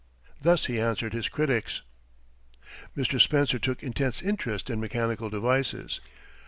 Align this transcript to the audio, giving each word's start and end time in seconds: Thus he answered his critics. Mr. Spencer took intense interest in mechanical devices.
Thus 0.41 0.65
he 0.65 0.79
answered 0.79 1.13
his 1.13 1.29
critics. 1.29 1.83
Mr. 2.97 3.21
Spencer 3.21 3.59
took 3.59 3.83
intense 3.83 4.23
interest 4.23 4.71
in 4.71 4.79
mechanical 4.79 5.29
devices. 5.29 6.01